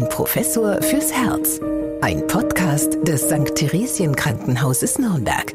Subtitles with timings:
[0.00, 1.60] Ein Professor fürs Herz.
[2.00, 3.54] Ein Podcast des St.
[3.54, 5.54] Theresien Krankenhauses Nürnberg.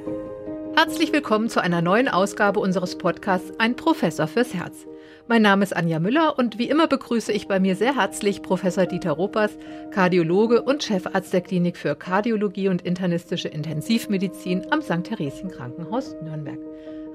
[0.75, 4.85] Herzlich willkommen zu einer neuen Ausgabe unseres Podcasts Ein Professor fürs Herz.
[5.27, 8.86] Mein Name ist Anja Müller und wie immer begrüße ich bei mir sehr herzlich Professor
[8.86, 9.58] Dieter Ropas,
[9.89, 15.05] Kardiologe und Chefarzt der Klinik für Kardiologie und internistische Intensivmedizin am St.
[15.05, 16.59] Theresien Krankenhaus Nürnberg.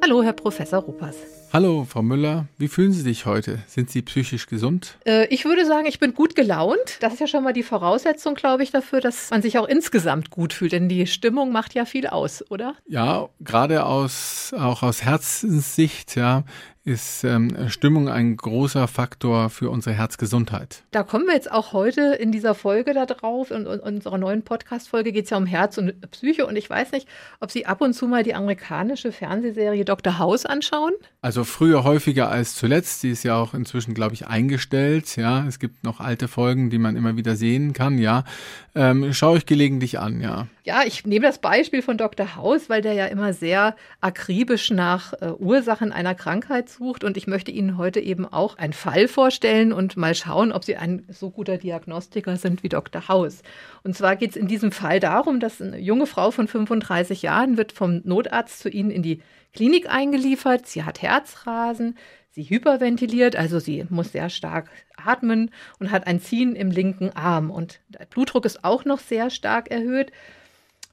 [0.02, 1.16] Hallo, Herr Professor Ruppers.
[1.52, 2.46] Hallo, Frau Müller.
[2.56, 3.58] Wie fühlen Sie sich heute?
[3.66, 4.96] Sind Sie psychisch gesund?
[5.04, 6.98] Äh, ich würde sagen, ich bin gut gelaunt.
[7.00, 10.30] Das ist ja schon mal die Voraussetzung, glaube ich, dafür, dass man sich auch insgesamt
[10.30, 10.72] gut fühlt.
[10.72, 12.76] Denn die Stimmung macht ja viel aus, oder?
[12.86, 16.44] Ja, gerade aus, auch aus Herzenssicht, ja,
[16.84, 20.82] ist ähm, Stimmung ein großer Faktor für unsere Herzgesundheit.
[20.92, 23.50] Da kommen wir jetzt auch heute in dieser Folge da drauf.
[23.50, 26.46] In, in unserer neuen Podcast-Folge geht es ja um Herz und Psyche.
[26.46, 27.06] Und ich weiß nicht,
[27.38, 30.18] ob Sie ab und zu mal die amerikanische Fernsehserie Dr.
[30.18, 30.92] House anschauen.
[31.20, 33.02] Also früher häufiger als zuletzt.
[33.02, 35.16] Die ist ja auch inzwischen, glaube ich, eingestellt.
[35.16, 37.98] Ja, es gibt noch alte Folgen, die man immer wieder sehen kann.
[37.98, 38.24] Ja,
[38.74, 40.20] ähm, schaue ich gelegentlich an.
[40.20, 40.46] Ja.
[40.64, 42.36] Ja, ich nehme das Beispiel von Dr.
[42.36, 47.02] House, weil der ja immer sehr akribisch nach äh, Ursachen einer Krankheit sucht.
[47.02, 50.76] Und ich möchte Ihnen heute eben auch einen Fall vorstellen und mal schauen, ob Sie
[50.76, 53.08] ein so guter Diagnostiker sind wie Dr.
[53.08, 53.42] House.
[53.82, 57.56] Und zwar geht es in diesem Fall darum, dass eine junge Frau von 35 Jahren
[57.56, 59.20] wird vom Notarzt zu Ihnen in die
[59.52, 60.66] Klinik eingeliefert.
[60.66, 61.96] Sie hat Herzrasen,
[62.30, 67.50] sie hyperventiliert, also sie muss sehr stark atmen und hat ein Ziehen im linken Arm.
[67.50, 70.12] Und der Blutdruck ist auch noch sehr stark erhöht.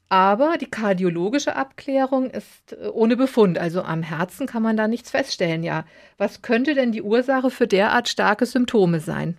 [0.10, 3.58] Aber die kardiologische Abklärung ist äh, ohne Befund.
[3.58, 5.64] Also am Herzen kann man da nichts feststellen.
[5.64, 5.86] Ja,
[6.18, 9.38] was könnte denn die Ursache für derart starke Symptome sein?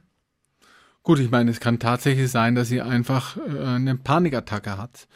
[1.03, 5.09] Gut, ich meine, es kann tatsächlich sein, dass sie einfach äh, eine Panikattacke hat.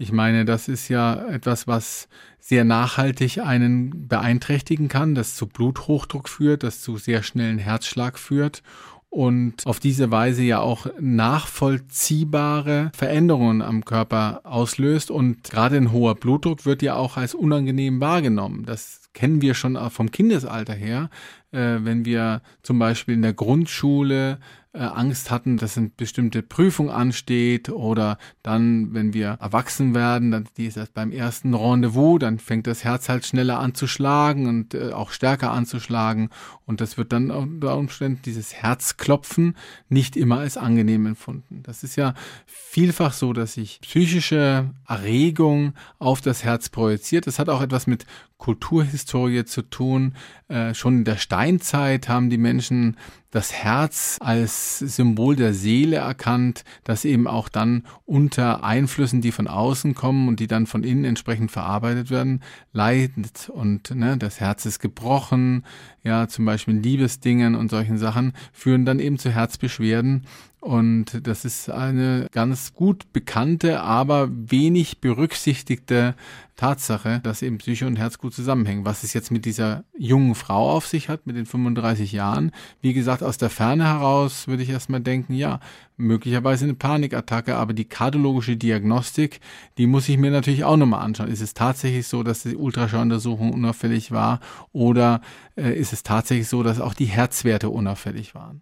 [0.00, 6.30] Ich meine, das ist ja etwas, was sehr nachhaltig einen beeinträchtigen kann, das zu Bluthochdruck
[6.30, 8.62] führt, das zu sehr schnellen Herzschlag führt
[9.10, 15.10] und auf diese Weise ja auch nachvollziehbare Veränderungen am Körper auslöst.
[15.10, 18.64] Und gerade ein hoher Blutdruck wird ja auch als unangenehm wahrgenommen.
[18.64, 21.10] Das kennen wir schon vom Kindesalter her,
[21.52, 24.38] äh, wenn wir zum Beispiel in der Grundschule
[24.72, 30.48] äh, Angst hatten, dass eine bestimmte Prüfung ansteht oder dann, wenn wir erwachsen werden, dann
[30.56, 34.46] die ist erst beim ersten Rendezvous, dann fängt das Herz halt schneller an zu schlagen
[34.46, 36.30] und äh, auch stärker anzuschlagen
[36.66, 39.56] und das wird dann unter Umständen dieses Herzklopfen
[39.88, 41.64] nicht immer als angenehm empfunden.
[41.64, 42.14] Das ist ja
[42.46, 47.26] vielfach so, dass sich psychische Erregung auf das Herz projiziert.
[47.26, 48.06] Das hat auch etwas mit
[48.38, 50.14] Kulturhistorie zu tun.
[50.48, 52.96] Äh, schon in der Steinzeit haben die Menschen
[53.30, 59.46] das Herz als Symbol der Seele erkannt, das eben auch dann unter Einflüssen, die von
[59.46, 62.42] außen kommen und die dann von innen entsprechend verarbeitet werden,
[62.72, 63.48] leidet.
[63.48, 65.64] Und ne, das Herz ist gebrochen,
[66.02, 70.26] ja, zum Beispiel Liebesdingen und solchen Sachen, führen dann eben zu Herzbeschwerden.
[70.60, 76.14] Und das ist eine ganz gut bekannte, aber wenig berücksichtigte
[76.56, 78.84] Tatsache, dass eben Psyche und Herz gut zusammenhängen.
[78.84, 82.50] Was es jetzt mit dieser jungen Frau auf sich hat, mit den 35 Jahren,
[82.82, 85.60] wie gesagt, aus der Ferne heraus würde ich erstmal denken, ja,
[85.96, 89.40] möglicherweise eine Panikattacke, aber die kardiologische Diagnostik,
[89.78, 91.28] die muss ich mir natürlich auch nochmal anschauen.
[91.28, 94.40] Ist es tatsächlich so, dass die Ultraschalluntersuchung unauffällig war
[94.72, 95.22] oder
[95.56, 98.60] äh, ist es tatsächlich so, dass auch die Herzwerte unauffällig waren?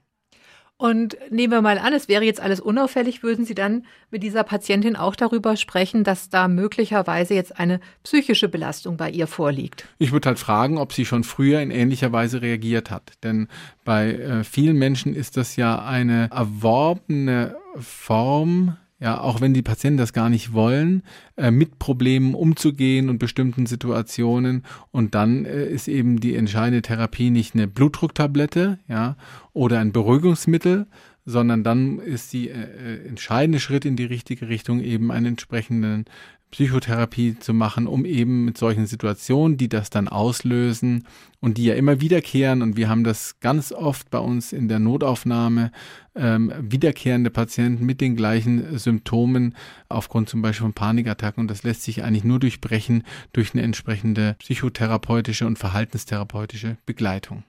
[0.81, 4.45] Und nehmen wir mal an, es wäre jetzt alles unauffällig, würden Sie dann mit dieser
[4.45, 9.89] Patientin auch darüber sprechen, dass da möglicherweise jetzt eine psychische Belastung bei ihr vorliegt?
[9.99, 13.15] Ich würde halt fragen, ob sie schon früher in ähnlicher Weise reagiert hat.
[13.25, 13.49] Denn
[13.85, 19.99] bei äh, vielen Menschen ist das ja eine erworbene Form ja, auch wenn die Patienten
[19.99, 21.03] das gar nicht wollen,
[21.37, 24.65] äh, mit Problemen umzugehen und bestimmten Situationen.
[24.91, 29.17] Und dann äh, ist eben die entscheidende Therapie nicht eine Blutdrucktablette, ja,
[29.53, 30.87] oder ein Beruhigungsmittel,
[31.25, 36.07] sondern dann ist die äh, äh entscheidende Schritt in die richtige Richtung eben einen entsprechenden
[36.51, 41.07] Psychotherapie zu machen, um eben mit solchen Situationen, die das dann auslösen
[41.41, 44.79] und die ja immer wiederkehren, und wir haben das ganz oft bei uns in der
[44.79, 45.71] Notaufnahme,
[46.15, 49.55] ähm, wiederkehrende Patienten mit den gleichen Symptomen
[49.89, 53.03] aufgrund zum Beispiel von Panikattacken, und das lässt sich eigentlich nur durchbrechen
[53.33, 57.45] durch eine entsprechende psychotherapeutische und verhaltenstherapeutische Begleitung.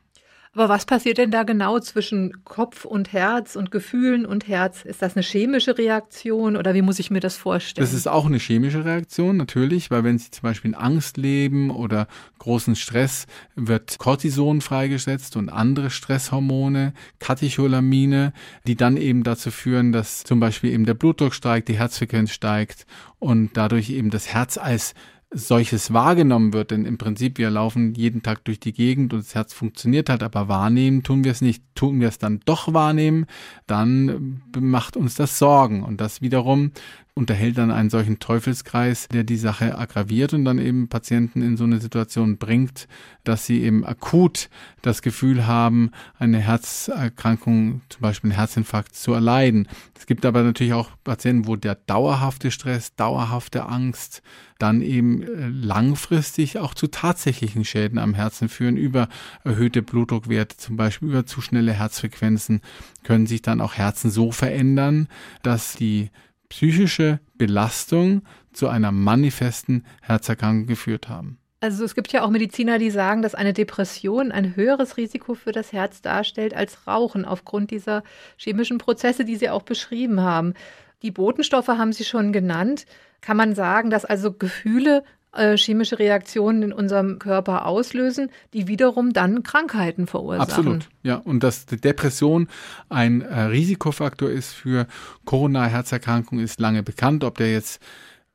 [0.53, 4.83] Aber was passiert denn da genau zwischen Kopf und Herz und Gefühlen und Herz?
[4.83, 7.85] Ist das eine chemische Reaktion oder wie muss ich mir das vorstellen?
[7.85, 11.69] Das ist auch eine chemische Reaktion, natürlich, weil wenn Sie zum Beispiel in Angst leben
[11.69, 12.07] oder
[12.39, 18.33] großen Stress, wird Cortison freigesetzt und andere Stresshormone, Katecholamine,
[18.65, 22.87] die dann eben dazu führen, dass zum Beispiel eben der Blutdruck steigt, die Herzfrequenz steigt
[23.19, 24.95] und dadurch eben das Herz als
[25.31, 29.35] solches wahrgenommen wird, denn im Prinzip wir laufen jeden Tag durch die Gegend und das
[29.35, 31.63] Herz funktioniert halt, aber wahrnehmen tun wir es nicht.
[31.75, 33.25] Tun wir es dann doch wahrnehmen,
[33.67, 36.71] dann macht uns das Sorgen und das wiederum
[37.19, 41.65] unterhält dann einen solchen Teufelskreis, der die Sache aggraviert und dann eben Patienten in so
[41.65, 42.87] eine Situation bringt,
[43.25, 44.49] dass sie eben akut
[44.81, 49.67] das Gefühl haben, eine Herzerkrankung, zum Beispiel einen Herzinfarkt zu erleiden.
[49.97, 54.21] Es gibt aber natürlich auch Patienten, wo der dauerhafte Stress, dauerhafte Angst
[54.57, 58.77] dann eben äh, langfristig auch zu tatsächlichen Schäden am Herzen führen.
[58.77, 59.09] Über
[59.43, 62.61] erhöhte Blutdruckwerte, zum Beispiel über zu schnelle Herzfrequenzen,
[63.03, 65.09] können sich dann auch Herzen so verändern,
[65.43, 66.11] dass die
[66.49, 71.39] psychische Belastung zu einer manifesten Herzerkrankung geführt haben.
[71.61, 75.51] Also es gibt ja auch Mediziner, die sagen, dass eine Depression ein höheres Risiko für
[75.51, 78.03] das Herz darstellt als Rauchen aufgrund dieser
[78.37, 80.53] chemischen Prozesse, die Sie auch beschrieben haben.
[81.01, 82.85] Die Botenstoffe haben Sie schon genannt.
[83.21, 85.03] Kann man sagen, dass also Gefühle
[85.33, 90.49] äh, chemische Reaktionen in unserem Körper auslösen, die wiederum dann Krankheiten verursachen.
[90.49, 91.15] Absolut, ja.
[91.15, 92.47] Und dass die Depression
[92.89, 94.87] ein äh, Risikofaktor ist für
[95.25, 97.23] Coronarherzerkrankungen, ist lange bekannt.
[97.23, 97.81] Ob der jetzt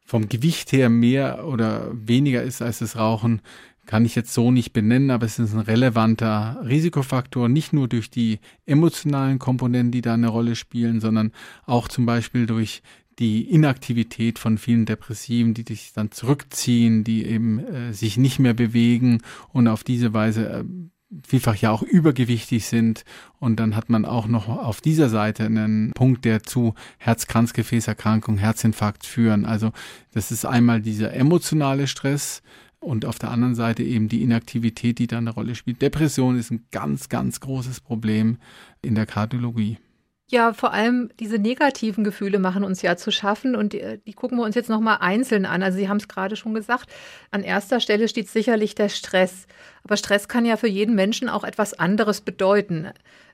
[0.06, 3.40] vom Gewicht her mehr oder weniger ist als das Rauchen,
[3.86, 8.10] kann ich jetzt so nicht benennen, aber es ist ein relevanter Risikofaktor, nicht nur durch
[8.10, 11.32] die emotionalen Komponenten, die da eine Rolle spielen, sondern
[11.66, 12.82] auch zum Beispiel durch
[13.18, 18.54] die Inaktivität von vielen Depressiven, die sich dann zurückziehen, die eben äh, sich nicht mehr
[18.54, 19.20] bewegen
[19.52, 20.64] und auf diese Weise äh,
[21.26, 23.04] vielfach ja auch übergewichtig sind.
[23.38, 29.06] Und dann hat man auch noch auf dieser Seite einen Punkt, der zu Herz-Kranzgefäßerkrankung, Herzinfarkt
[29.06, 29.44] führen.
[29.44, 29.70] Also
[30.12, 32.42] das ist einmal dieser emotionale Stress,
[32.84, 35.82] und auf der anderen Seite eben die Inaktivität, die da eine Rolle spielt.
[35.82, 38.38] Depression ist ein ganz, ganz großes Problem
[38.82, 39.78] in der Kardiologie.
[40.34, 44.36] Ja, vor allem diese negativen Gefühle machen uns ja zu schaffen und die, die gucken
[44.36, 45.62] wir uns jetzt nochmal einzeln an.
[45.62, 46.90] Also Sie haben es gerade schon gesagt,
[47.30, 49.46] an erster Stelle steht sicherlich der Stress.
[49.84, 52.88] Aber Stress kann ja für jeden Menschen auch etwas anderes bedeuten.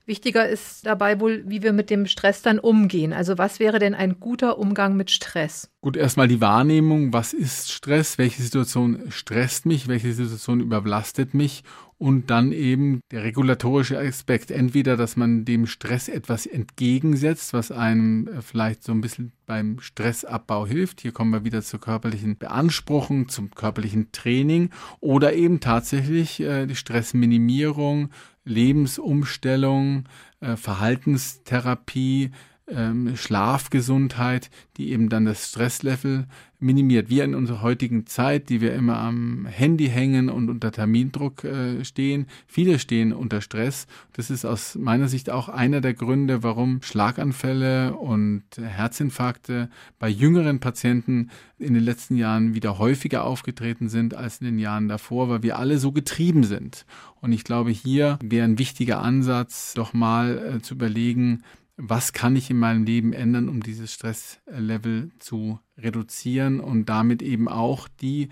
[0.07, 3.13] Wichtiger ist dabei wohl, wie wir mit dem Stress dann umgehen.
[3.13, 5.71] Also was wäre denn ein guter Umgang mit Stress?
[5.83, 11.63] Gut, erstmal die Wahrnehmung, was ist Stress, welche Situation stresst mich, welche Situation überlastet mich
[11.97, 14.51] und dann eben der regulatorische Aspekt.
[14.51, 19.81] Entweder, dass man dem Stress etwas entgegensetzt, was einem äh, vielleicht so ein bisschen beim
[19.81, 21.01] Stressabbau hilft.
[21.01, 24.71] Hier kommen wir wieder zur körperlichen Beanspruchung, zum körperlichen Training
[25.01, 28.11] oder eben tatsächlich äh, die Stressminimierung,
[28.45, 30.05] Lebensumstellung,
[30.39, 32.31] äh, Verhaltenstherapie,
[32.73, 36.27] ähm, Schlafgesundheit, die eben dann das Stresslevel
[36.61, 37.09] minimiert.
[37.09, 41.85] Wir in unserer heutigen Zeit, die wir immer am Handy hängen und unter Termindruck äh,
[41.85, 43.87] stehen, viele stehen unter Stress.
[44.13, 50.61] Das ist aus meiner Sicht auch einer der Gründe, warum Schlaganfälle und Herzinfarkte bei jüngeren
[50.61, 55.43] Patienten in den letzten Jahren wieder häufiger aufgetreten sind als in den Jahren davor, weil
[55.43, 56.85] wir alle so getrieben sind.
[57.21, 61.43] Und ich glaube, hier wäre ein wichtiger Ansatz, doch mal äh, zu überlegen,
[61.83, 67.49] was kann ich in meinem Leben ändern, um dieses Stresslevel zu reduzieren und damit eben
[67.49, 68.29] auch die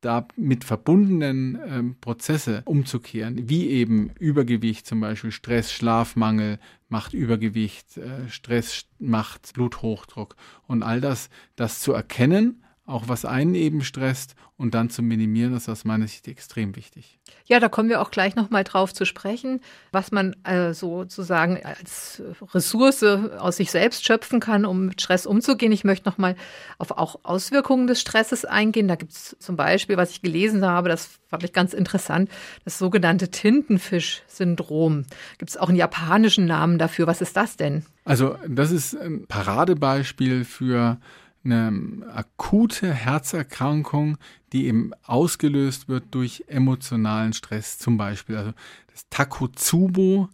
[0.00, 8.28] damit verbundenen äh, Prozesse umzukehren, wie eben Übergewicht zum Beispiel, Stress, Schlafmangel macht Übergewicht, äh,
[8.28, 10.34] Stress macht Bluthochdruck
[10.66, 15.54] und all das, das zu erkennen auch was einen eben stresst und dann zu minimieren,
[15.54, 17.18] ist aus meiner Sicht extrem wichtig.
[17.46, 19.60] Ja, da kommen wir auch gleich nochmal drauf zu sprechen,
[19.92, 25.72] was man äh, sozusagen als Ressource aus sich selbst schöpfen kann, um mit Stress umzugehen.
[25.72, 26.36] Ich möchte nochmal
[26.78, 28.88] auf auch Auswirkungen des Stresses eingehen.
[28.88, 32.30] Da gibt es zum Beispiel, was ich gelesen habe, das fand ich ganz interessant,
[32.64, 35.06] das sogenannte Tintenfisch-Syndrom.
[35.38, 37.06] Gibt es auch einen japanischen Namen dafür?
[37.06, 37.84] Was ist das denn?
[38.04, 40.98] Also das ist ein Paradebeispiel für
[41.44, 44.18] eine akute Herzerkrankung,
[44.52, 48.36] die eben ausgelöst wird durch emotionalen Stress zum Beispiel.
[48.36, 48.52] Also
[48.92, 50.28] das Takotsubo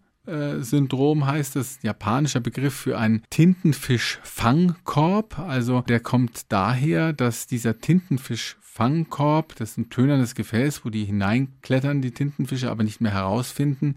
[0.60, 5.38] Syndrom heißt das, japanischer Begriff für einen Tintenfisch-Fangkorb.
[5.38, 12.02] Also der kommt daher, dass dieser Tintenfisch-Fangkorb, das ist ein tönerndes Gefäß, wo die hineinklettern,
[12.02, 13.94] die Tintenfische, aber nicht mehr herausfinden.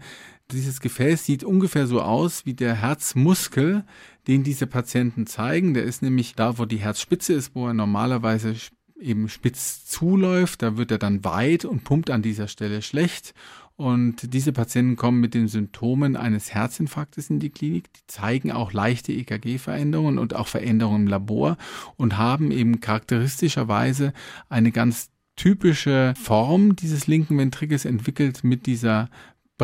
[0.52, 3.84] Dieses Gefäß sieht ungefähr so aus wie der Herzmuskel,
[4.26, 5.74] den diese Patienten zeigen.
[5.74, 8.54] Der ist nämlich da, wo die Herzspitze ist, wo er normalerweise
[9.00, 10.62] eben spitz zuläuft.
[10.62, 13.34] Da wird er dann weit und pumpt an dieser Stelle schlecht.
[13.76, 17.92] Und diese Patienten kommen mit den Symptomen eines Herzinfarktes in die Klinik.
[17.94, 21.56] Die zeigen auch leichte EKG-Veränderungen und auch Veränderungen im Labor
[21.96, 24.12] und haben eben charakteristischerweise
[24.48, 29.08] eine ganz typische Form dieses linken Ventrikels entwickelt mit dieser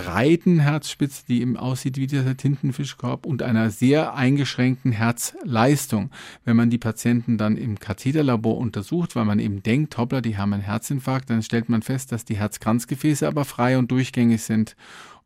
[0.03, 6.11] breiten Herzspitze, die eben aussieht wie dieser Tintenfischkorb und einer sehr eingeschränkten Herzleistung.
[6.45, 10.53] Wenn man die Patienten dann im Katheterlabor untersucht, weil man eben denkt, hoppla, die haben
[10.53, 14.77] einen Herzinfarkt, dann stellt man fest, dass die Herzkranzgefäße aber frei und durchgängig sind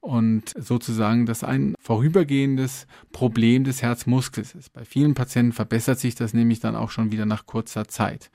[0.00, 4.72] und sozusagen das ein vorübergehendes Problem des Herzmuskels ist.
[4.72, 8.30] Bei vielen Patienten verbessert sich das nämlich dann auch schon wieder nach kurzer Zeit.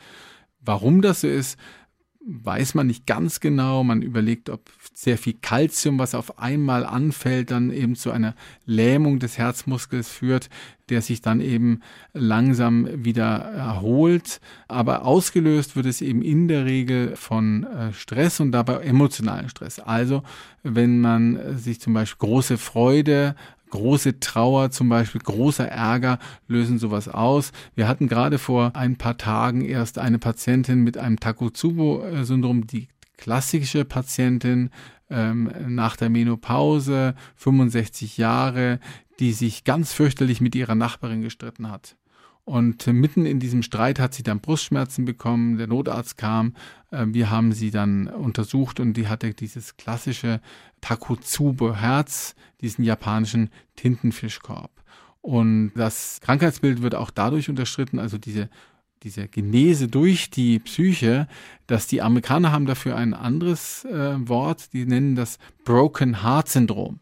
[0.61, 1.57] Warum das so ist,
[2.27, 3.83] weiß man nicht ganz genau.
[3.83, 9.19] Man überlegt, ob sehr viel Kalzium, was auf einmal anfällt, dann eben zu einer Lähmung
[9.19, 10.49] des Herzmuskels führt,
[10.89, 11.81] der sich dann eben
[12.13, 14.41] langsam wieder erholt.
[14.67, 19.79] Aber ausgelöst wird es eben in der Regel von äh, Stress und dabei emotionalen Stress.
[19.79, 20.23] Also
[20.63, 23.35] wenn man sich zum Beispiel große Freude
[23.69, 27.51] große Trauer, zum Beispiel großer Ärger lösen sowas aus.
[27.75, 33.85] Wir hatten gerade vor ein paar Tagen erst eine Patientin mit einem Takotsubo-Syndrom, die klassische
[33.85, 34.69] Patientin
[35.09, 38.79] ähm, nach der Menopause, 65 Jahre,
[39.19, 41.95] die sich ganz fürchterlich mit ihrer Nachbarin gestritten hat.
[42.47, 45.57] Und mitten in diesem Streit hat sie dann Brustschmerzen bekommen.
[45.57, 46.53] Der Notarzt kam.
[46.91, 50.39] Äh, wir haben sie dann untersucht und die hatte dieses klassische
[50.79, 54.71] Takotsubo-Herz, diesen japanischen Tintenfischkorb.
[55.19, 58.49] Und das Krankheitsbild wird auch dadurch unterstritten, also diese
[59.03, 61.27] diese Genese durch die Psyche,
[61.67, 66.99] dass die Amerikaner haben dafür ein anderes äh, Wort, die nennen das Broken Heart Syndrom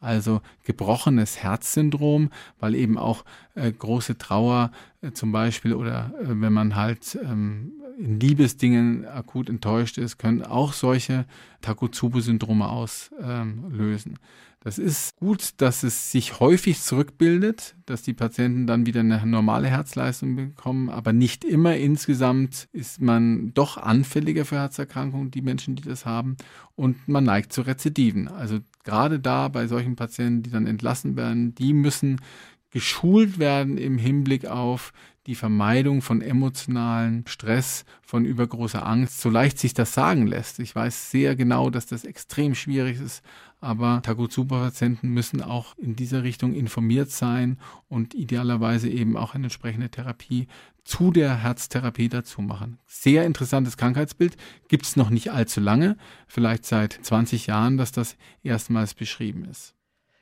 [0.00, 3.24] also gebrochenes Herzsyndrom, weil eben auch
[3.54, 9.48] äh, große Trauer äh, zum Beispiel oder äh, wenn man halt ähm, in Liebesdingen akut
[9.48, 11.26] enttäuscht ist, können auch solche
[11.62, 14.12] Takotsubo-Syndrome auslösen.
[14.12, 14.18] Ähm,
[14.60, 19.68] das ist gut, dass es sich häufig zurückbildet, dass die Patienten dann wieder eine normale
[19.68, 21.76] Herzleistung bekommen, aber nicht immer.
[21.76, 26.36] Insgesamt ist man doch anfälliger für Herzerkrankungen, die Menschen, die das haben,
[26.74, 28.26] und man neigt zu Rezidiven.
[28.26, 28.58] Also
[28.88, 32.22] gerade da bei solchen Patienten, die dann entlassen werden, die müssen
[32.70, 34.94] geschult werden im Hinblick auf
[35.26, 40.58] die Vermeidung von emotionalen Stress, von übergroßer Angst, so leicht sich das sagen lässt.
[40.58, 43.22] Ich weiß sehr genau, dass das extrem schwierig ist,
[43.60, 49.90] aber Takotsuba-Patienten müssen auch in dieser Richtung informiert sein und idealerweise eben auch eine entsprechende
[49.90, 50.46] Therapie
[50.88, 52.78] zu der Herztherapie dazu machen.
[52.86, 58.16] Sehr interessantes Krankheitsbild, gibt es noch nicht allzu lange, vielleicht seit 20 Jahren, dass das
[58.42, 59.74] erstmals beschrieben ist.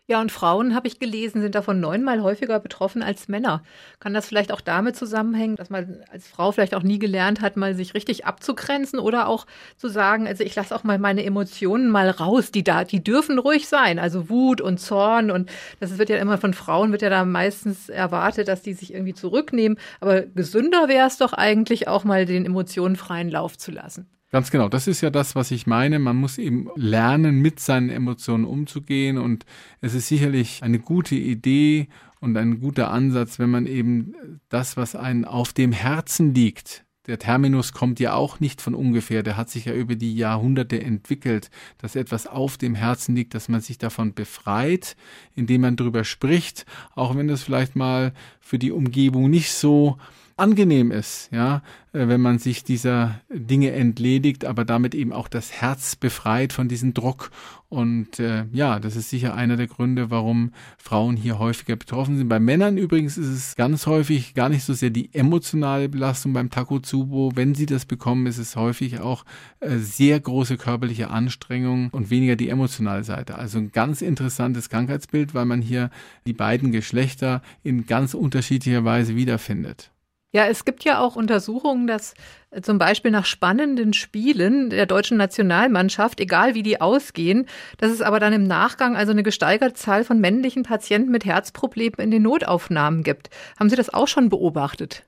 [0.09, 3.65] Ja, und Frauen, habe ich gelesen, sind davon neunmal häufiger betroffen als Männer.
[3.99, 7.57] Kann das vielleicht auch damit zusammenhängen, dass man als Frau vielleicht auch nie gelernt hat,
[7.57, 9.47] mal sich richtig abzugrenzen oder auch
[9.77, 13.41] zu sagen, also ich lasse auch mal meine Emotionen mal raus, die da, die dürfen
[13.41, 17.11] ruhig sein, also Wut und Zorn und das wird ja immer von Frauen wird ja
[17.11, 22.05] da meistens erwartet, dass die sich irgendwie zurücknehmen, aber gesünder wäre es doch eigentlich auch
[22.05, 24.09] mal den Emotionen freien Lauf zu lassen.
[24.33, 25.99] Ganz genau, das ist ja das, was ich meine.
[25.99, 29.19] Man muss eben lernen, mit seinen Emotionen umzugehen.
[29.19, 29.47] Und
[29.81, 31.89] es ist sicherlich eine gute Idee
[32.21, 37.21] und ein guter Ansatz, wenn man eben das, was einen auf dem Herzen liegt, der
[37.21, 41.51] Terminus kommt ja auch nicht von ungefähr, der hat sich ja über die Jahrhunderte entwickelt,
[41.79, 44.97] dass etwas auf dem Herzen liegt, dass man sich davon befreit,
[45.35, 49.99] indem man darüber spricht, auch wenn das vielleicht mal für die Umgebung nicht so
[50.37, 51.63] angenehm ist, ja,
[51.93, 56.69] äh, wenn man sich dieser Dinge entledigt, aber damit eben auch das Herz befreit von
[56.69, 57.31] diesem Druck.
[57.69, 62.29] Und äh, ja, das ist sicher einer der Gründe, warum Frauen hier häufiger betroffen sind.
[62.29, 66.51] Bei Männern übrigens ist es ganz häufig gar nicht so sehr die emotionale Belastung beim
[66.51, 67.33] Takotsubo.
[67.35, 69.25] Wenn sie das bekommen, ist es häufig auch
[69.61, 73.37] äh, sehr große körperliche Anstrengung und weniger die emotionale Seite.
[73.37, 75.91] Also ein ganz interessantes Krankheitsbild, weil man hier
[76.27, 79.91] die beiden Geschlechter in ganz unterschiedlicher Weise wiederfindet.
[80.37, 82.13] Ja, es gibt ja auch Untersuchungen, dass
[82.51, 87.47] äh, zum Beispiel nach spannenden Spielen der deutschen Nationalmannschaft, egal wie die ausgehen,
[87.79, 92.01] dass es aber dann im Nachgang also eine gesteigerte Zahl von männlichen Patienten mit Herzproblemen
[92.01, 93.31] in den Notaufnahmen gibt.
[93.59, 95.05] Haben Sie das auch schon beobachtet?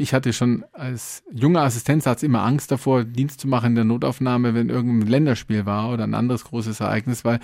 [0.00, 4.54] Ich hatte schon als junger Assistenzarzt immer Angst davor, Dienst zu machen in der Notaufnahme,
[4.54, 7.40] wenn irgendein Länderspiel war oder ein anderes großes Ereignis, weil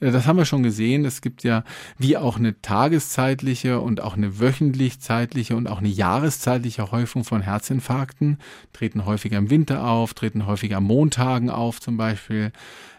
[0.00, 1.04] äh, das haben wir schon gesehen.
[1.04, 1.64] Es gibt ja
[1.98, 7.42] wie auch eine tageszeitliche und auch eine wöchentlich zeitliche und auch eine jahreszeitliche Häufung von
[7.42, 8.38] Herzinfarkten,
[8.72, 12.52] treten häufiger im Winter auf, treten häufiger am Montagen auf zum Beispiel.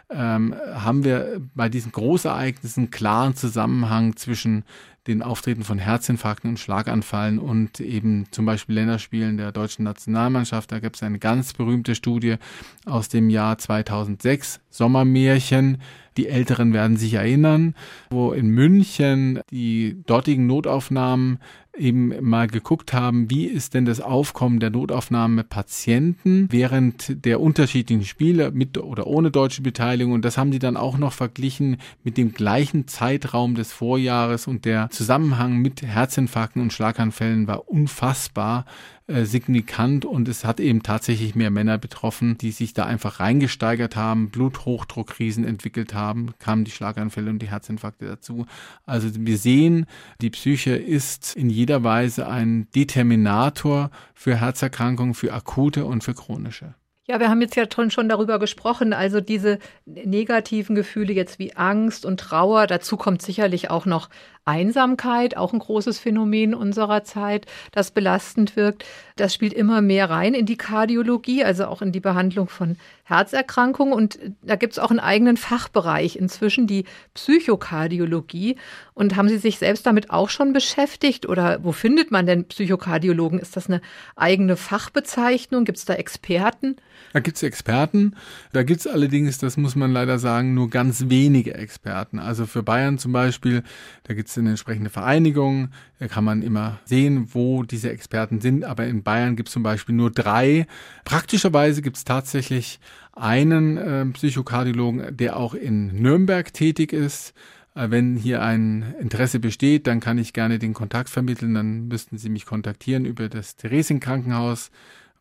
[0.08, 4.64] Ähm, haben wir bei diesen Großereignissen klaren Zusammenhang zwischen
[5.06, 10.70] den Auftreten von Herzinfarkten und Schlaganfallen und eben zum Beispiel Länderspielen der deutschen Nationalmannschaft.
[10.70, 12.36] Da gibt es eine ganz berühmte Studie
[12.84, 15.78] aus dem Jahr 2006, Sommermärchen,
[16.20, 17.74] Die Älteren werden sich erinnern,
[18.10, 21.38] wo in München die dortigen Notaufnahmen
[21.74, 28.04] eben mal geguckt haben, wie ist denn das Aufkommen der Notaufnahme Patienten während der unterschiedlichen
[28.04, 30.12] Spiele mit oder ohne deutsche Beteiligung.
[30.12, 34.66] Und das haben sie dann auch noch verglichen mit dem gleichen Zeitraum des Vorjahres und
[34.66, 38.66] der Zusammenhang mit Herzinfarkten und Schlaganfällen war unfassbar
[39.10, 43.96] äh, signifikant und es hat eben tatsächlich mehr Männer betroffen, die sich da einfach reingesteigert
[43.96, 48.46] haben, Bluthochdruckkrisen entwickelt haben, kamen die Schlaganfälle und die Herzinfarkte dazu.
[48.86, 49.86] Also wir sehen,
[50.20, 56.74] die Psyche ist in jeder Weise ein Determinator für Herzerkrankungen, für akute und für chronische.
[57.10, 62.06] Ja, wir haben jetzt ja schon darüber gesprochen, also diese negativen Gefühle jetzt wie Angst
[62.06, 64.10] und Trauer, dazu kommt sicherlich auch noch
[64.44, 68.84] Einsamkeit, auch ein großes Phänomen unserer Zeit, das belastend wirkt.
[69.16, 73.92] Das spielt immer mehr rein in die Kardiologie, also auch in die Behandlung von Herzerkrankungen.
[73.92, 78.56] Und da gibt es auch einen eigenen Fachbereich, inzwischen die Psychokardiologie.
[78.94, 81.28] Und haben Sie sich selbst damit auch schon beschäftigt?
[81.28, 83.38] Oder wo findet man denn Psychokardiologen?
[83.38, 83.82] Ist das eine
[84.16, 85.64] eigene Fachbezeichnung?
[85.64, 86.76] Gibt es da Experten?
[87.12, 88.14] Da gibt es Experten.
[88.52, 92.18] Da gibt es allerdings, das muss man leider sagen, nur ganz wenige Experten.
[92.18, 93.62] Also für Bayern zum Beispiel,
[94.04, 95.68] da gibt es eine entsprechende Vereinigung.
[95.98, 98.64] Da kann man immer sehen, wo diese Experten sind.
[98.64, 100.66] Aber in Bayern gibt es zum Beispiel nur drei.
[101.04, 102.80] Praktischerweise gibt es tatsächlich
[103.12, 107.34] einen äh, Psychokardiologen, der auch in Nürnberg tätig ist.
[107.74, 111.54] Äh, wenn hier ein Interesse besteht, dann kann ich gerne den Kontakt vermitteln.
[111.54, 114.70] Dann müssten Sie mich kontaktieren über das Theresienkrankenhaus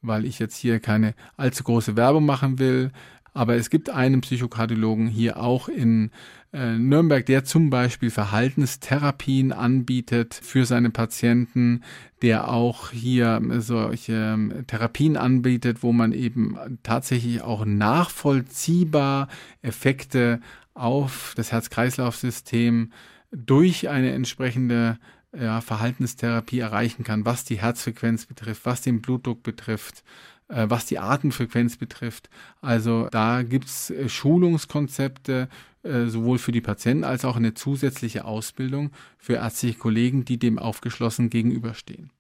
[0.02, 2.92] weil ich jetzt hier keine allzu große Werbung machen will.
[3.40, 6.12] Aber es gibt einen Psychokardiologen hier auch in
[6.52, 11.86] äh, Nürnberg, der zum Beispiel Verhaltenstherapien anbietet für seine Patienten,
[12.22, 19.30] der auch hier solche ähm, Therapien anbietet, wo man eben tatsächlich auch nachvollziehbar
[19.62, 20.42] Effekte
[20.74, 22.92] auf das Herz-Kreislauf-System
[23.32, 25.00] durch eine entsprechende
[25.34, 30.04] ja, Verhaltenstherapie erreichen kann, was die Herzfrequenz betrifft, was den Blutdruck betrifft,
[30.68, 32.30] was die Atemfrequenz betrifft.
[32.62, 35.48] Also da gibt's äh, Schulungskonzepte,
[35.84, 40.60] äh, sowohl für die Patienten als auch eine zusätzliche Ausbildung für ärztliche Kollegen, die dem
[40.60, 42.12] aufgeschlossen gegenüberstehen.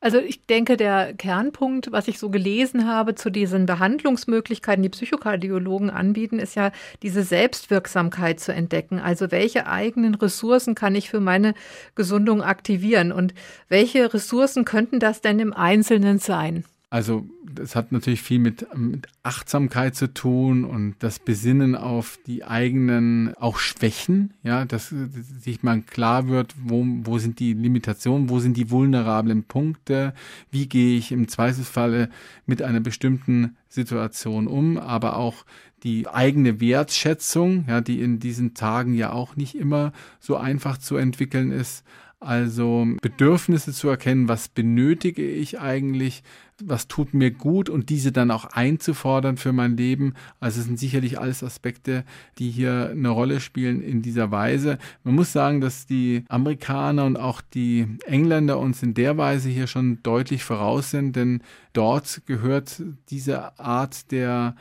[0.00, 5.90] Also ich denke, der Kernpunkt, was ich so gelesen habe zu diesen Behandlungsmöglichkeiten, die Psychokardiologen
[5.90, 6.70] anbieten, ist ja
[7.02, 9.00] diese Selbstwirksamkeit zu entdecken.
[9.00, 11.54] Also welche eigenen Ressourcen kann ich für meine
[11.94, 13.34] Gesundung aktivieren und
[13.68, 16.64] welche Ressourcen könnten das denn im Einzelnen sein?
[16.88, 22.44] Also das hat natürlich viel mit, mit, Achtsamkeit zu tun und das Besinnen auf die
[22.44, 28.30] eigenen auch Schwächen, ja, dass, dass sich mal klar wird, wo, wo sind die Limitationen,
[28.30, 30.14] wo sind die vulnerablen Punkte,
[30.52, 32.08] wie gehe ich im Zweifelsfalle
[32.46, 35.44] mit einer bestimmten Situation um, aber auch
[35.82, 40.96] die eigene Wertschätzung, ja, die in diesen Tagen ja auch nicht immer so einfach zu
[40.96, 41.84] entwickeln ist.
[42.18, 46.22] Also Bedürfnisse zu erkennen, was benötige ich eigentlich,
[46.64, 50.14] was tut mir gut und diese dann auch einzufordern für mein Leben.
[50.40, 52.04] Also es sind sicherlich alles Aspekte,
[52.38, 54.78] die hier eine Rolle spielen in dieser Weise.
[55.04, 59.66] Man muss sagen, dass die Amerikaner und auch die Engländer uns in der Weise hier
[59.66, 61.42] schon deutlich voraus sind, denn
[61.74, 64.56] dort gehört diese Art der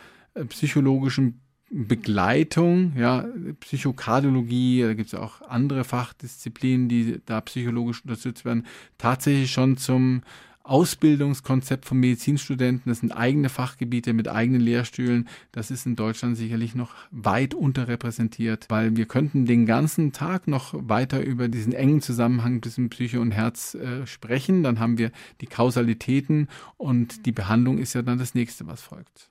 [0.50, 3.26] psychologischen Begleitung, ja,
[3.60, 8.66] Psychokardiologie, da gibt es auch andere Fachdisziplinen, die da psychologisch unterstützt werden,
[8.98, 10.22] tatsächlich schon zum
[10.66, 12.90] Ausbildungskonzept von Medizinstudenten.
[12.90, 15.28] Das sind eigene Fachgebiete mit eigenen Lehrstühlen.
[15.52, 20.74] Das ist in Deutschland sicherlich noch weit unterrepräsentiert, weil wir könnten den ganzen Tag noch
[20.76, 24.64] weiter über diesen engen Zusammenhang zwischen Psyche und Herz äh, sprechen.
[24.64, 26.48] Dann haben wir die Kausalitäten
[26.78, 29.30] und die Behandlung ist ja dann das nächste, was folgt.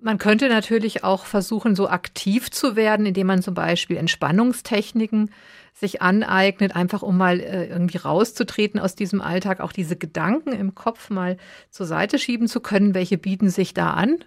[0.00, 5.30] Man könnte natürlich auch versuchen, so aktiv zu werden, indem man zum Beispiel Entspannungstechniken
[5.74, 10.74] sich aneignet, einfach um mal äh, irgendwie rauszutreten aus diesem Alltag, auch diese Gedanken im
[10.74, 11.36] Kopf mal
[11.70, 12.94] zur Seite schieben zu können.
[12.94, 14.18] Welche bieten sich da an?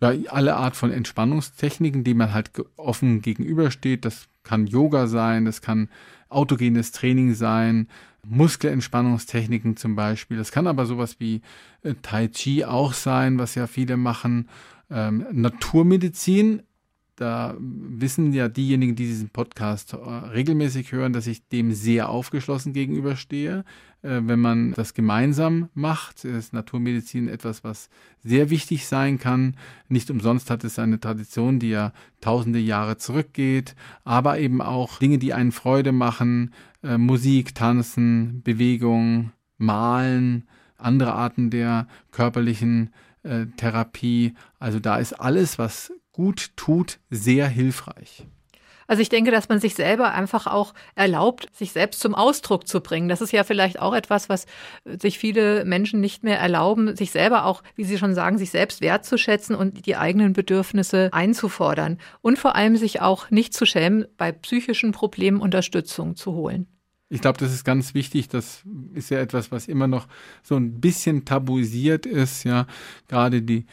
[0.00, 4.04] Ja, alle Art von Entspannungstechniken, die man halt offen gegenübersteht.
[4.04, 5.88] Das kann Yoga sein, das kann
[6.28, 7.88] autogenes Training sein,
[8.24, 10.36] Muskelentspannungstechniken zum Beispiel.
[10.36, 11.42] Das kann aber sowas wie
[11.82, 14.48] äh, Tai Chi auch sein, was ja viele machen
[14.90, 16.62] ähm, Naturmedizin.
[17.16, 22.74] Da wissen ja diejenigen, die diesen Podcast äh, regelmäßig hören, dass ich dem sehr aufgeschlossen
[22.74, 23.64] gegenüberstehe.
[24.02, 27.88] Äh, wenn man das gemeinsam macht, ist Naturmedizin etwas, was
[28.22, 29.56] sehr wichtig sein kann.
[29.88, 35.18] Nicht umsonst hat es eine Tradition, die ja tausende Jahre zurückgeht, aber eben auch Dinge,
[35.18, 40.46] die einen Freude machen, äh, Musik, Tanzen, Bewegung, Malen,
[40.78, 42.90] andere Arten der körperlichen
[43.26, 44.34] äh, Therapie.
[44.58, 48.26] Also da ist alles, was gut tut, sehr hilfreich.
[48.86, 52.80] Also ich denke, dass man sich selber einfach auch erlaubt, sich selbst zum Ausdruck zu
[52.80, 53.08] bringen.
[53.08, 54.46] Das ist ja vielleicht auch etwas, was
[54.84, 58.80] sich viele Menschen nicht mehr erlauben, sich selber auch, wie Sie schon sagen, sich selbst
[58.80, 61.98] wertzuschätzen und die eigenen Bedürfnisse einzufordern.
[62.22, 66.68] Und vor allem sich auch nicht zu schämen, bei psychischen Problemen Unterstützung zu holen.
[67.08, 68.28] Ich glaube, das ist ganz wichtig.
[68.28, 68.62] Das
[68.94, 70.08] ist ja etwas, was immer noch
[70.42, 72.44] so ein bisschen tabuisiert ist.
[72.44, 72.66] Ja,
[73.08, 73.64] gerade die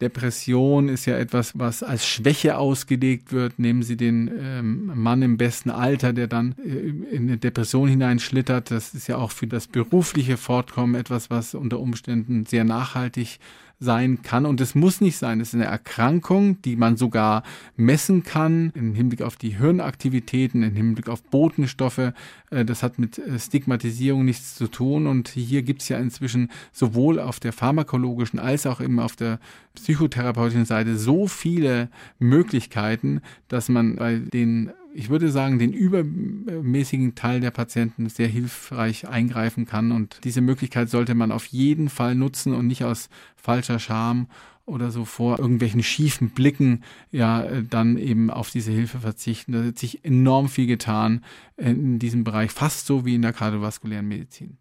[0.00, 3.58] Depression ist ja etwas, was als Schwäche ausgelegt wird.
[3.58, 8.70] Nehmen Sie den ähm, Mann im besten Alter, der dann äh, in eine Depression hineinschlittert.
[8.70, 13.38] Das ist ja auch für das berufliche Fortkommen etwas, was unter Umständen sehr nachhaltig
[13.80, 14.44] sein kann.
[14.44, 15.40] Und es muss nicht sein.
[15.40, 17.42] Es ist eine Erkrankung, die man sogar
[17.76, 22.12] messen kann im Hinblick auf die Hirnaktivitäten, im Hinblick auf Botenstoffe.
[22.50, 25.06] Äh, das hat mit äh, Stigmatisierung nichts zu tun.
[25.06, 29.40] Und hier gibt es ja inzwischen sowohl auf der pharmakologischen als auch eben auf der
[29.74, 31.88] psychotherapeutischen Seite so viele
[32.18, 39.08] Möglichkeiten, dass man bei den ich würde sagen, den übermäßigen Teil der Patienten sehr hilfreich
[39.08, 39.92] eingreifen kann.
[39.92, 44.28] Und diese Möglichkeit sollte man auf jeden Fall nutzen und nicht aus falscher Scham
[44.66, 49.52] oder so vor irgendwelchen schiefen Blicken ja dann eben auf diese Hilfe verzichten.
[49.52, 51.24] Da hat sich enorm viel getan
[51.56, 54.58] in diesem Bereich, fast so wie in der kardiovaskulären Medizin.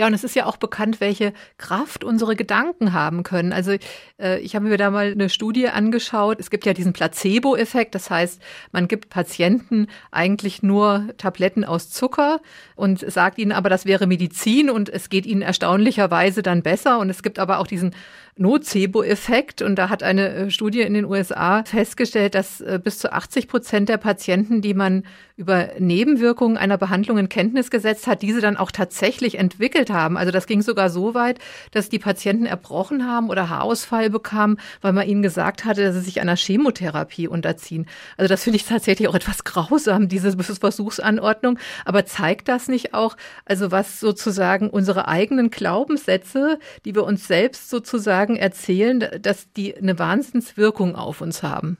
[0.00, 3.52] Ja, und es ist ja auch bekannt, welche Kraft unsere Gedanken haben können.
[3.52, 3.72] Also
[4.18, 6.40] äh, ich habe mir da mal eine Studie angeschaut.
[6.40, 7.94] Es gibt ja diesen Placebo-Effekt.
[7.94, 8.40] Das heißt,
[8.72, 12.40] man gibt Patienten eigentlich nur Tabletten aus Zucker
[12.76, 16.98] und sagt ihnen aber, das wäre Medizin und es geht ihnen erstaunlicherweise dann besser.
[16.98, 17.94] Und es gibt aber auch diesen
[18.40, 19.62] Nocebo-Effekt.
[19.62, 23.48] Und da hat eine äh, Studie in den USA festgestellt, dass äh, bis zu 80
[23.48, 25.04] Prozent der Patienten, die man
[25.40, 30.18] über Nebenwirkungen einer Behandlung in Kenntnis gesetzt hat, diese dann auch tatsächlich entwickelt haben.
[30.18, 31.38] Also das ging sogar so weit,
[31.70, 36.02] dass die Patienten erbrochen haben oder Haarausfall bekamen, weil man ihnen gesagt hatte, dass sie
[36.02, 37.86] sich einer Chemotherapie unterziehen.
[38.18, 41.58] Also das finde ich tatsächlich auch etwas grausam, diese Versuchsanordnung.
[41.86, 47.70] Aber zeigt das nicht auch, also was sozusagen unsere eigenen Glaubenssätze, die wir uns selbst
[47.70, 51.78] sozusagen sozusagen erzählen, dass die eine Wahnsinnswirkung auf uns haben.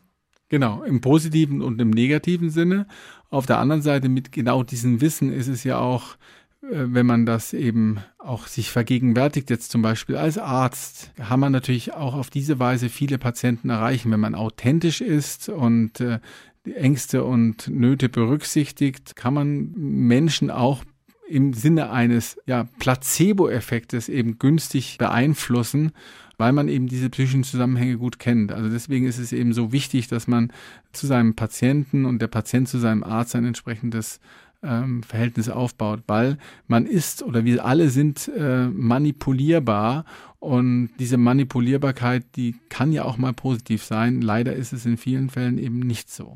[0.48, 2.86] Genau, im positiven und im negativen Sinne.
[3.30, 6.16] Auf der anderen Seite mit genau diesem Wissen ist es ja auch,
[6.62, 11.52] äh, wenn man das eben auch sich vergegenwärtigt, jetzt zum Beispiel als Arzt, kann man
[11.52, 16.18] natürlich auch auf diese Weise viele Patienten erreichen, wenn man authentisch ist und äh,
[16.66, 20.84] die Ängste und Nöte berücksichtigt, kann man Menschen auch
[21.30, 25.92] im Sinne eines ja, Placebo-Effektes eben günstig beeinflussen,
[26.40, 28.50] weil man eben diese psychischen Zusammenhänge gut kennt.
[28.50, 30.50] Also deswegen ist es eben so wichtig, dass man
[30.90, 34.20] zu seinem Patienten und der Patient zu seinem Arzt ein entsprechendes
[34.62, 40.06] ähm, Verhältnis aufbaut, weil man ist oder wir alle sind äh, manipulierbar
[40.38, 44.22] und diese Manipulierbarkeit, die kann ja auch mal positiv sein.
[44.22, 46.32] Leider ist es in vielen Fällen eben nicht so.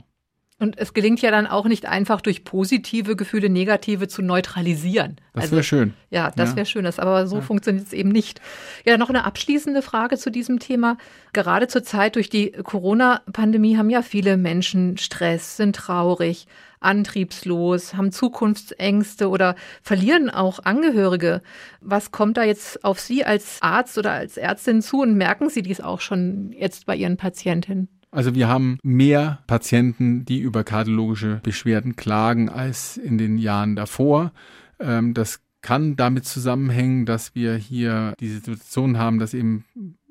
[0.61, 5.17] Und es gelingt ja dann auch nicht einfach durch positive Gefühle negative zu neutralisieren.
[5.33, 5.95] Das wäre also, schön.
[6.11, 6.57] Ja, das ja.
[6.57, 6.85] wäre schön.
[6.85, 7.43] Das, aber so ja.
[7.43, 8.41] funktioniert es eben nicht.
[8.87, 10.97] Ja, noch eine abschließende Frage zu diesem Thema.
[11.33, 16.47] Gerade zur Zeit durch die Corona-Pandemie haben ja viele Menschen Stress, sind traurig,
[16.79, 21.43] antriebslos, haben Zukunftsängste oder verlieren auch Angehörige.
[21.81, 25.63] Was kommt da jetzt auf Sie als Arzt oder als Ärztin zu und merken Sie
[25.63, 27.89] dies auch schon jetzt bei Ihren Patientinnen?
[28.15, 34.33] Also wir haben mehr Patienten, die über kardiologische Beschwerden klagen als in den Jahren davor.
[34.79, 39.65] Ähm, das kann damit zusammenhängen, dass wir hier die Situation haben, dass eben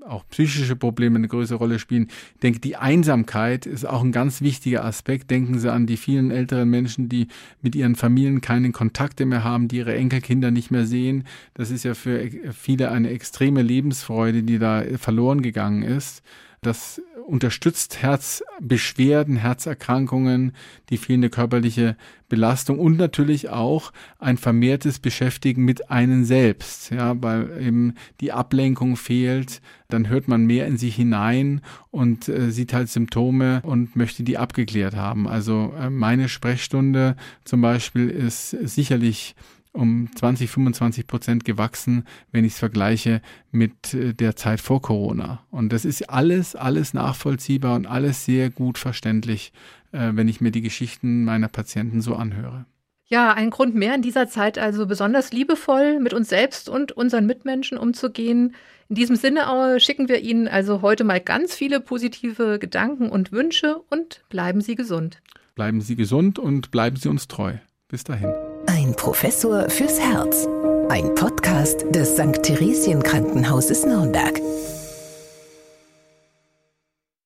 [0.05, 2.07] auch psychische Probleme eine größere Rolle spielen.
[2.33, 5.31] Ich denke, die Einsamkeit ist auch ein ganz wichtiger Aspekt.
[5.31, 7.27] Denken Sie an die vielen älteren Menschen, die
[7.61, 11.23] mit ihren Familien keine Kontakte mehr haben, die ihre Enkelkinder nicht mehr sehen.
[11.53, 16.21] Das ist ja für viele eine extreme Lebensfreude, die da verloren gegangen ist.
[16.63, 20.53] Das unterstützt Herzbeschwerden, Herzerkrankungen,
[20.89, 21.95] die fehlende körperliche
[22.29, 28.97] Belastung und natürlich auch ein vermehrtes Beschäftigen mit einem selbst, ja, weil eben die Ablenkung
[28.97, 34.23] fehlt, dann hört man mehr in sich hinein und äh, sieht halt Symptome und möchte
[34.23, 35.27] die abgeklärt haben.
[35.27, 39.35] Also äh, meine Sprechstunde zum Beispiel ist sicherlich
[39.73, 45.45] um 20, 25 Prozent gewachsen, wenn ich es vergleiche mit äh, der Zeit vor Corona.
[45.51, 49.51] Und das ist alles, alles nachvollziehbar und alles sehr gut verständlich,
[49.91, 52.65] äh, wenn ich mir die Geschichten meiner Patienten so anhöre.
[53.05, 57.25] Ja, ein Grund mehr in dieser Zeit also besonders liebevoll mit uns selbst und unseren
[57.25, 58.55] Mitmenschen umzugehen.
[58.89, 63.81] In diesem Sinne schicken wir Ihnen also heute mal ganz viele positive Gedanken und Wünsche
[63.89, 65.21] und bleiben Sie gesund.
[65.55, 67.53] Bleiben Sie gesund und bleiben Sie uns treu.
[67.87, 68.33] Bis dahin.
[68.67, 70.47] Ein Professor fürs Herz.
[70.89, 72.41] Ein Podcast des St.
[72.43, 74.39] Theresien Krankenhauses Nürnberg.